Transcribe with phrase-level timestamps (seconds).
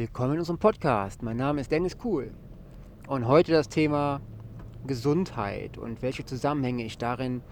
[0.00, 1.22] Willkommen in unserem Podcast.
[1.22, 2.30] Mein Name ist Dennis Kuhl
[3.06, 4.22] und heute das Thema
[4.86, 7.42] Gesundheit und welche Zusammenhänge ich darin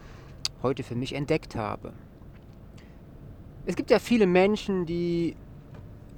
[0.62, 1.92] heute für mich entdeckt habe.
[3.66, 5.36] Es gibt ja viele Menschen, die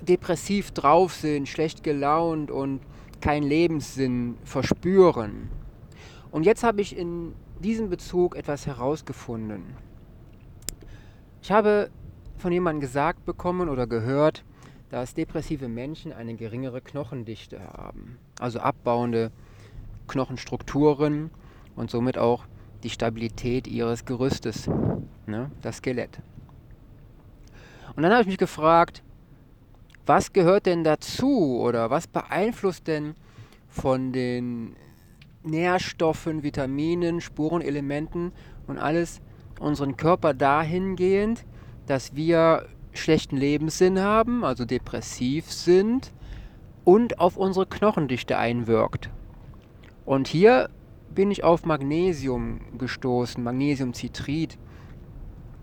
[0.02, 2.78] depressiv drauf sind, schlecht gelaunt und
[3.20, 5.50] keinen Lebenssinn verspüren.
[6.30, 9.64] Und jetzt habe ich in diesem Bezug etwas herausgefunden.
[11.42, 11.90] Ich habe
[12.38, 14.44] von jemandem gesagt bekommen oder gehört,
[14.90, 19.30] dass depressive Menschen eine geringere Knochendichte haben, also abbauende
[20.08, 21.30] Knochenstrukturen
[21.76, 22.44] und somit auch
[22.82, 24.68] die Stabilität ihres Gerüstes,
[25.26, 26.20] ne, das Skelett.
[27.94, 29.02] Und dann habe ich mich gefragt,
[30.06, 33.14] was gehört denn dazu oder was beeinflusst denn
[33.68, 34.74] von den
[35.44, 38.32] Nährstoffen, Vitaminen, Spurenelementen
[38.66, 39.20] und alles
[39.60, 41.44] unseren Körper dahingehend,
[41.86, 46.12] dass wir schlechten Lebenssinn haben, also depressiv sind
[46.84, 49.10] und auf unsere Knochendichte einwirkt.
[50.04, 50.70] Und hier
[51.14, 54.58] bin ich auf Magnesium gestoßen, Magnesiumcitrit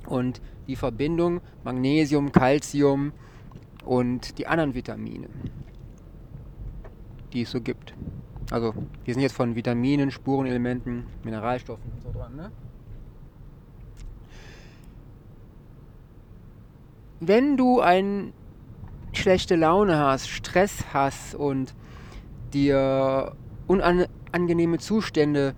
[0.05, 3.13] und die Verbindung Magnesium, Calcium
[3.85, 5.27] und die anderen Vitamine,
[7.33, 7.93] die es so gibt.
[8.51, 12.51] Also, wir sind jetzt von Vitaminen, Spurenelementen, Mineralstoffen und so dran, ne?
[17.19, 18.31] Wenn du eine
[19.13, 21.73] schlechte Laune hast, Stress hast und
[22.53, 23.33] dir
[23.67, 25.55] unangenehme Zustände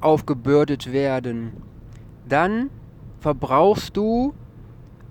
[0.00, 1.52] aufgebürdet werden,
[2.28, 2.70] dann
[3.20, 4.34] verbrauchst du,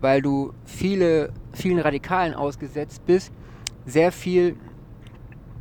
[0.01, 3.31] weil du viele, vielen Radikalen ausgesetzt bist,
[3.85, 4.55] sehr viel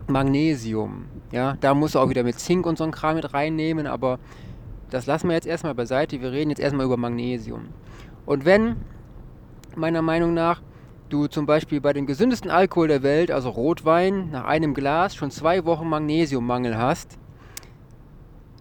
[0.06, 1.06] Magnesium.
[1.30, 4.18] Ja, da musst du auch wieder mit Zink und so ein Kram mit reinnehmen, aber
[4.90, 6.20] das lassen wir jetzt erstmal beiseite.
[6.20, 7.68] Wir reden jetzt erstmal über Magnesium.
[8.26, 8.76] Und wenn
[9.76, 10.62] meiner Meinung nach,
[11.08, 15.30] du zum Beispiel bei dem gesündesten Alkohol der Welt, also Rotwein, nach einem Glas schon
[15.30, 17.18] zwei Wochen Magnesiummangel hast,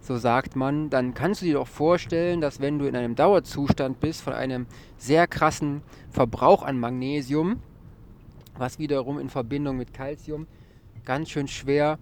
[0.02, 4.00] so sagt man, dann kannst du dir doch vorstellen, dass wenn du in einem Dauerzustand
[4.00, 4.66] bist von einem
[4.98, 7.62] sehr krassen Verbrauch an Magnesium,
[8.58, 10.48] was wiederum in Verbindung mit Calcium
[11.06, 11.98] ganz schön schwer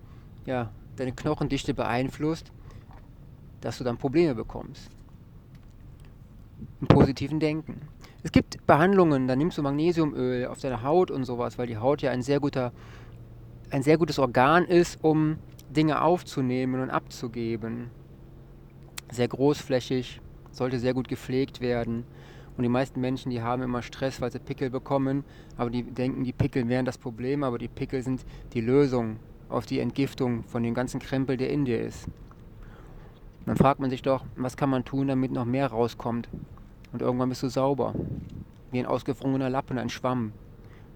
[0.46, 2.52] ja, deine Knochendichte beeinflusst,
[3.62, 4.90] dass du dann Probleme bekommst.
[6.82, 7.82] Im positiven Denken.
[8.22, 12.02] Es gibt Behandlungen, da nimmst du Magnesiumöl auf deine Haut und sowas, weil die Haut
[12.02, 12.74] ja ein sehr guter,
[13.70, 15.38] ein sehr gutes Organ ist, um
[15.70, 17.90] Dinge aufzunehmen und abzugeben.
[19.10, 20.20] Sehr großflächig,
[20.52, 22.04] sollte sehr gut gepflegt werden.
[22.58, 25.24] Und die meisten Menschen, die haben immer Stress, weil sie Pickel bekommen,
[25.56, 29.16] aber die denken, die Pickel wären das Problem, aber die Pickel sind die Lösung
[29.48, 32.10] auf die Entgiftung von dem ganzen Krempel, der in dir ist.
[33.46, 36.28] Dann fragt man sich doch, was kann man tun, damit noch mehr rauskommt?
[36.92, 37.94] Und irgendwann bist du sauber.
[38.72, 40.34] Wie ein ausgefrorener Lappen, ein Schwamm.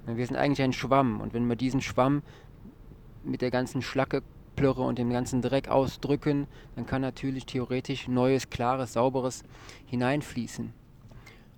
[0.05, 1.21] Wir sind eigentlich ein Schwamm.
[1.21, 2.23] Und wenn wir diesen Schwamm
[3.23, 4.21] mit der ganzen Schlacke,
[4.55, 9.43] Plörre und dem ganzen Dreck ausdrücken, dann kann natürlich theoretisch neues, klares, sauberes
[9.87, 10.73] hineinfließen.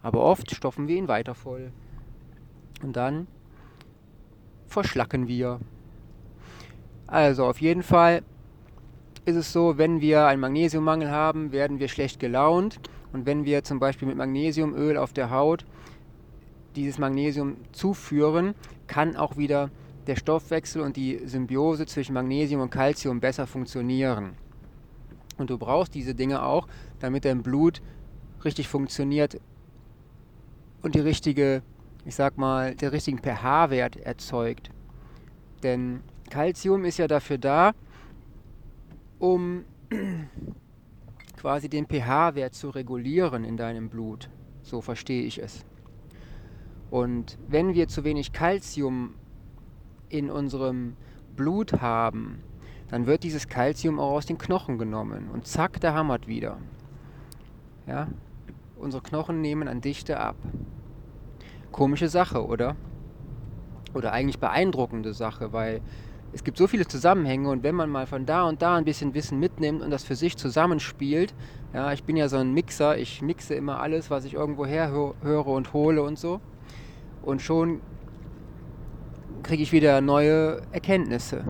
[0.01, 1.71] Aber oft stopfen wir ihn weiter voll.
[2.81, 3.27] Und dann
[4.67, 5.59] verschlacken wir.
[7.07, 8.23] Also auf jeden Fall
[9.25, 12.79] ist es so, wenn wir einen Magnesiummangel haben, werden wir schlecht gelaunt.
[13.15, 15.65] Und wenn wir zum Beispiel mit Magnesiumöl auf der Haut
[16.75, 18.55] dieses Magnesium zuführen,
[18.87, 19.71] kann auch wieder
[20.05, 24.33] der Stoffwechsel und die Symbiose zwischen Magnesium und Calcium besser funktionieren.
[25.37, 26.67] Und du brauchst diese Dinge auch,
[26.99, 27.81] damit dein Blut
[28.43, 29.39] richtig funktioniert
[30.81, 31.61] und die richtige,
[32.03, 34.71] ich sag mal, der richtigen pH-Wert erzeugt.
[35.63, 37.71] Denn Calcium ist ja dafür da,
[39.19, 39.63] um
[41.45, 44.31] quasi den pH-Wert zu regulieren in deinem Blut.
[44.63, 45.63] So verstehe ich es.
[46.89, 49.13] Und wenn wir zu wenig Kalzium
[50.09, 50.95] in unserem
[51.35, 52.41] Blut haben,
[52.87, 56.57] dann wird dieses Kalzium auch aus den Knochen genommen und zack, da hammert wieder.
[57.85, 58.07] Ja?
[58.75, 60.37] Unsere Knochen nehmen an Dichte ab.
[61.71, 62.75] Komische Sache, oder?
[63.93, 65.81] Oder eigentlich beeindruckende Sache, weil
[66.35, 69.13] es gibt so viele Zusammenhänge und wenn man mal von da und da ein bisschen
[69.13, 71.33] Wissen mitnimmt und das für sich zusammenspielt,
[71.73, 74.91] ja, ich bin ja so ein Mixer, ich mixe immer alles, was ich irgendwo her
[74.91, 76.41] höre und hole und so.
[77.21, 77.79] Und schon
[79.43, 81.45] kriege ich wieder neue Erkenntnisse.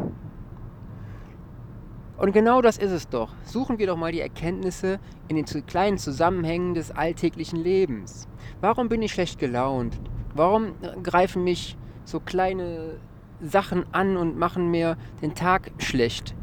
[2.18, 3.34] Und genau das ist es doch.
[3.44, 8.28] Suchen wir doch mal die Erkenntnisse in den kleinen Zusammenhängen des alltäglichen Lebens.
[8.62, 10.00] Warum bin ich schlecht gelaunt?
[10.36, 13.00] Warum greifen mich so kleine
[13.42, 16.36] Sachen an und machen mir den Tag schlecht.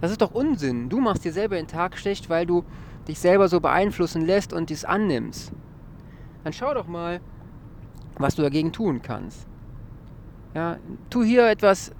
[0.00, 0.88] Das ist doch Unsinn.
[0.88, 2.64] Du machst dir selber den Tag schlecht, weil du
[3.06, 5.52] dich selber so beeinflussen lässt und dies annimmst.
[6.44, 7.20] Dann schau doch mal,
[8.18, 9.46] was du dagegen tun kannst.
[10.54, 10.78] Ja,
[11.10, 11.92] tu hier etwas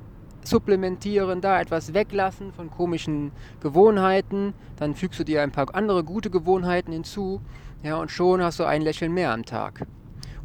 [0.44, 6.30] supplementieren, da etwas weglassen von komischen Gewohnheiten, dann fügst du dir ein paar andere gute
[6.30, 7.40] Gewohnheiten hinzu,
[7.82, 9.86] ja, und schon hast du ein Lächeln mehr am Tag.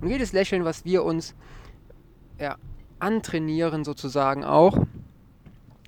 [0.02, 1.36] Und jedes Lächeln, was wir uns
[2.40, 2.58] ja,
[3.04, 4.78] antrainieren sozusagen auch,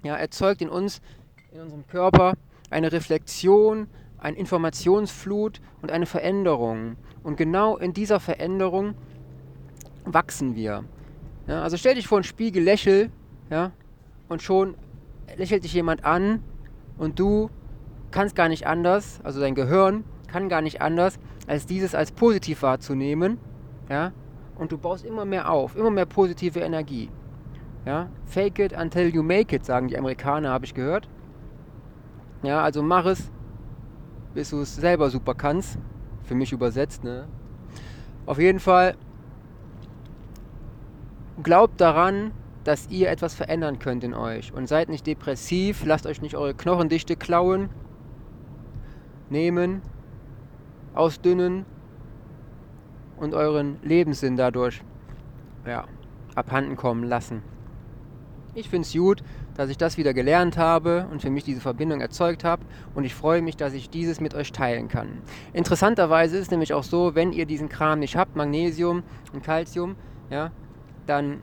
[0.03, 1.01] ja, erzeugt in uns,
[1.51, 2.33] in unserem Körper
[2.69, 6.97] eine Reflexion, eine Informationsflut und eine Veränderung.
[7.23, 8.95] Und genau in dieser Veränderung
[10.03, 10.83] wachsen wir.
[11.47, 13.09] Ja, also stell dich vor einen Spiegel, lächel,
[13.49, 13.71] ja,
[14.27, 14.75] und schon
[15.37, 16.43] lächelt dich jemand an
[16.97, 17.49] und du
[18.11, 21.17] kannst gar nicht anders, also dein Gehirn kann gar nicht anders,
[21.47, 23.37] als dieses als positiv wahrzunehmen,
[23.89, 24.11] ja,
[24.57, 27.09] und du baust immer mehr auf, immer mehr positive Energie.
[27.85, 31.07] Ja, fake it until you make it, sagen die Amerikaner, habe ich gehört.
[32.41, 33.31] Ja, also mach es,
[34.33, 35.77] bis du es selber super kannst.
[36.23, 37.27] Für mich übersetzt, ne?
[38.25, 38.95] Auf jeden Fall
[41.43, 42.31] glaubt daran,
[42.63, 44.51] dass ihr etwas verändern könnt in euch.
[44.51, 47.69] Und seid nicht depressiv, lasst euch nicht eure Knochendichte klauen,
[49.29, 49.83] nehmen,
[50.95, 51.65] ausdünnen
[53.17, 54.81] und euren Lebenssinn dadurch
[55.65, 55.85] ja,
[56.35, 57.41] abhanden kommen lassen.
[58.53, 59.21] Ich finde es gut,
[59.55, 62.63] dass ich das wieder gelernt habe und für mich diese Verbindung erzeugt habe
[62.93, 65.21] und ich freue mich, dass ich dieses mit euch teilen kann.
[65.53, 69.03] Interessanterweise ist es nämlich auch so, wenn ihr diesen Kram nicht habt, Magnesium
[69.33, 69.95] und Calcium,
[70.29, 70.51] ja,
[71.05, 71.41] dann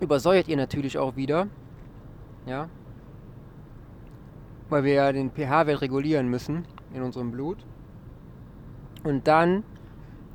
[0.00, 1.46] übersäuert ihr natürlich auch wieder.
[2.46, 2.68] Ja.
[4.68, 7.58] Weil wir ja den pH-Wert regulieren müssen in unserem Blut.
[9.04, 9.64] Und dann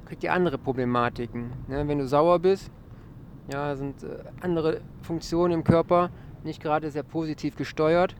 [0.06, 1.52] kriegt ihr andere Problematiken.
[1.68, 1.88] Ne?
[1.88, 2.72] Wenn du sauer bist,
[3.52, 6.10] ja, sind äh, andere Funktionen im Körper
[6.44, 8.16] nicht gerade sehr positiv gesteuert.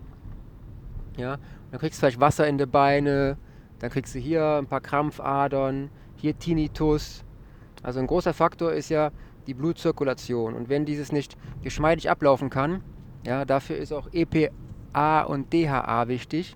[1.18, 1.38] Ja,
[1.72, 3.38] dann kriegst du vielleicht Wasser in die Beine,
[3.80, 7.24] dann kriegst du hier ein paar Krampfadern, hier Tinnitus.
[7.84, 9.12] Also ein großer Faktor ist ja
[9.48, 10.56] die Blutzirkulation.
[10.56, 12.82] Und wenn dieses nicht geschmeidig ablaufen kann,
[13.26, 16.56] ja, dafür ist auch EPA und DHA wichtig.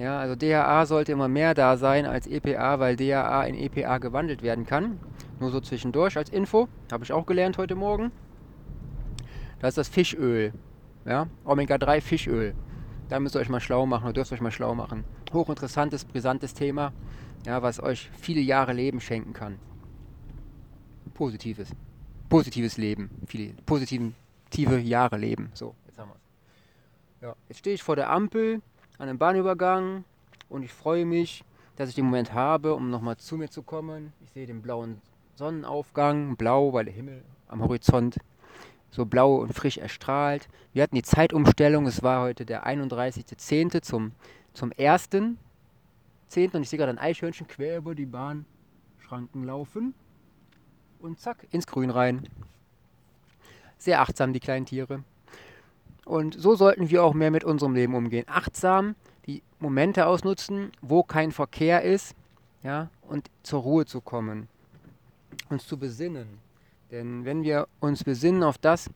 [0.00, 4.42] Ja, also DHA sollte immer mehr da sein als EPA, weil DHA in EPA gewandelt
[4.42, 4.98] werden kann.
[5.38, 8.10] Nur so zwischendurch als Info, habe ich auch gelernt heute Morgen.
[9.58, 10.54] Das ist das Fischöl,
[11.04, 12.54] ja, Omega-3 Fischöl.
[13.10, 15.04] Da müsst ihr euch mal schlau machen, oder dürft ihr euch mal schlau machen.
[15.34, 16.92] Hochinteressantes, brisantes Thema,
[17.44, 19.58] ja, was euch viele Jahre Leben schenken kann.
[21.12, 21.74] Positives
[22.30, 24.14] positives Leben, viele positive
[24.78, 25.50] Jahre leben.
[25.52, 27.22] So, jetzt haben wir es.
[27.22, 28.62] Ja, jetzt stehe ich vor der Ampel
[29.00, 30.04] an einem Bahnübergang
[30.50, 31.42] und ich freue mich,
[31.76, 34.12] dass ich den Moment habe, um nochmal zu mir zu kommen.
[34.22, 35.00] Ich sehe den blauen
[35.36, 38.18] Sonnenaufgang, blau, weil der Himmel am Horizont
[38.90, 40.50] so blau und frisch erstrahlt.
[40.74, 43.80] Wir hatten die Zeitumstellung, es war heute der 31.10.
[43.80, 44.12] zum,
[44.52, 45.36] zum 1.10.
[46.54, 49.94] und ich sehe gerade ein Eichhörnchen quer über die Bahnschranken laufen
[50.98, 52.28] und zack, ins Grün rein.
[53.78, 55.02] Sehr achtsam, die kleinen Tiere.
[56.04, 58.24] Und so sollten wir auch mehr mit unserem Leben umgehen.
[58.28, 58.94] Achtsam
[59.26, 62.14] die Momente ausnutzen, wo kein Verkehr ist,
[62.62, 64.48] ja, und zur Ruhe zu kommen.
[65.48, 66.26] Uns zu besinnen.
[66.90, 68.90] Denn wenn wir uns besinnen auf das,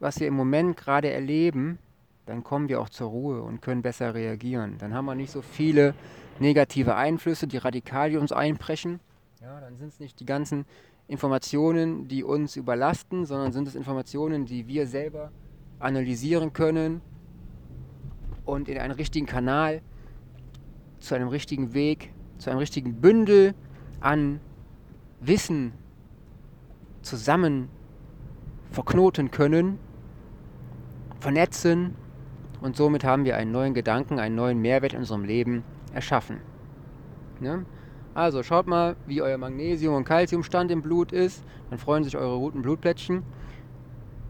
[0.00, 1.78] was wir im Moment gerade erleben,
[2.26, 4.76] dann kommen wir auch zur Ruhe und können besser reagieren.
[4.78, 5.94] Dann haben wir nicht so viele
[6.38, 9.00] negative Einflüsse, die radikal uns einbrechen.
[9.40, 10.66] Ja, dann sind es nicht die ganzen
[11.06, 15.30] Informationen, die uns überlasten, sondern sind es Informationen, die wir selber
[15.78, 17.00] analysieren können
[18.44, 19.82] und in einen richtigen Kanal,
[21.00, 23.54] zu einem richtigen Weg, zu einem richtigen Bündel
[24.00, 24.40] an
[25.20, 25.72] Wissen
[27.02, 27.68] zusammen
[28.70, 29.78] verknoten können,
[31.20, 31.94] vernetzen
[32.60, 36.38] und somit haben wir einen neuen Gedanken, einen neuen Mehrwert in unserem Leben erschaffen.
[37.40, 37.64] Ne?
[38.14, 41.44] Also schaut mal, wie euer Magnesium- und Calciumstand im Blut ist.
[41.70, 43.22] Dann freuen sich eure roten Blutplättchen,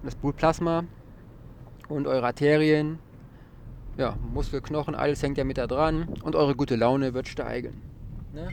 [0.02, 0.84] das Blutplasma
[1.88, 2.99] und eure Arterien.
[3.97, 6.09] Ja, Muskelknochen, alles hängt ja mit da dran.
[6.23, 7.83] Und eure gute Laune wird steigen.
[8.33, 8.49] Ne?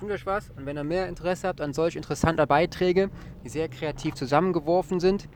[0.00, 0.50] Wünsche euch was.
[0.50, 3.10] Und wenn ihr mehr Interesse habt an solch interessanter Beiträge,
[3.42, 5.28] die sehr kreativ zusammengeworfen sind,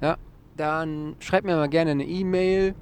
[0.00, 0.16] ja,
[0.56, 2.74] dann schreibt mir mal gerne eine E-Mail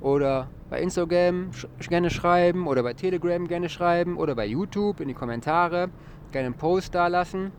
[0.00, 5.08] oder bei Instagram sch gerne schreiben oder bei Telegram gerne schreiben oder bei YouTube in
[5.08, 5.88] die Kommentare
[6.32, 7.52] gerne einen Post da lassen.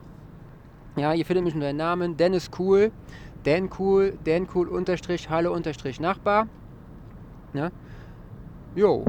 [0.97, 2.91] Ja, ihr findet mich unter dem Namen Dennis Cool,
[3.47, 6.49] Dan Cool, Dan Cool unterstrich Hallo unterstrich Nachbar.
[7.53, 7.69] Ja.
[8.75, 9.05] Jo.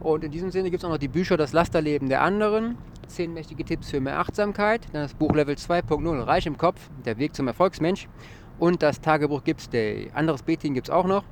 [0.00, 2.76] Und in diesem Sinne gibt es auch noch die Bücher Das Lasterleben der anderen,
[3.06, 7.18] 10 mächtige Tipps für mehr Achtsamkeit, dann das Buch Level 2.0 Reich im Kopf, der
[7.18, 8.08] Weg zum Erfolgsmensch
[8.58, 10.10] und das Tagebuch Gips Day.
[10.12, 11.22] Anderes Betin gibt es auch noch.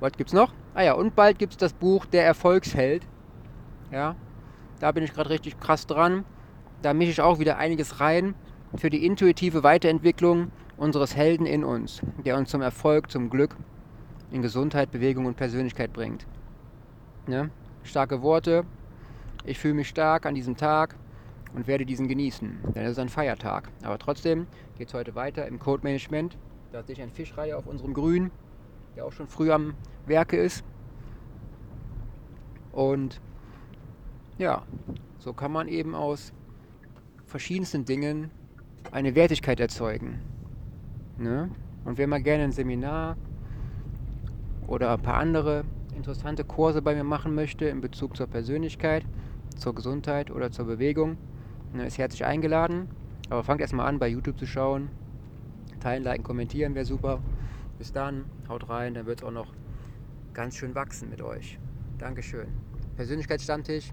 [0.00, 0.52] Was gibt's noch?
[0.74, 3.06] Ah ja, und bald gibt es das Buch Der Erfolgsheld.
[3.92, 4.16] Ja,
[4.80, 6.24] da bin ich gerade richtig krass dran.
[6.82, 8.34] Da mische ich auch wieder einiges rein
[8.76, 13.56] für die intuitive Weiterentwicklung unseres Helden in uns, der uns zum Erfolg, zum Glück,
[14.30, 16.26] in Gesundheit, Bewegung und Persönlichkeit bringt.
[17.26, 17.50] Ne?
[17.82, 18.64] Starke Worte.
[19.44, 20.96] Ich fühle mich stark an diesem Tag
[21.54, 23.68] und werde diesen genießen, denn es ist ein Feiertag.
[23.82, 24.46] Aber trotzdem
[24.78, 26.36] geht es heute weiter im Code Management.
[26.72, 28.30] Da sehe ich ein Fischreihe auf unserem Grün,
[28.94, 29.74] der auch schon früh am
[30.06, 30.64] Werke ist.
[32.72, 33.20] Und
[34.38, 34.62] ja,
[35.18, 36.32] so kann man eben aus
[37.26, 38.30] verschiedensten Dingen
[38.92, 40.20] eine Wertigkeit erzeugen.
[41.18, 41.50] Ne?
[41.84, 43.16] Und wer mal gerne ein Seminar
[44.66, 45.64] oder ein paar andere
[45.96, 49.04] interessante Kurse bei mir machen möchte in Bezug zur Persönlichkeit,
[49.56, 51.16] zur Gesundheit oder zur Bewegung,
[51.74, 52.88] ne, ist herzlich eingeladen.
[53.28, 54.88] Aber fangt erstmal an, bei YouTube zu schauen.
[55.80, 57.20] Teilen, liken, kommentieren wäre super.
[57.78, 59.52] Bis dann, haut rein, dann wird es auch noch
[60.34, 61.58] ganz schön wachsen mit euch.
[61.98, 62.48] Dankeschön.
[62.96, 63.92] Persönlichkeitsstammtisch,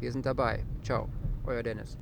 [0.00, 0.64] wir sind dabei.
[0.82, 1.08] Ciao,
[1.44, 1.98] euer Dennis.